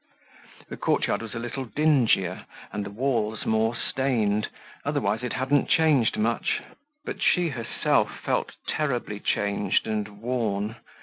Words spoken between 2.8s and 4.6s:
the walls more stained,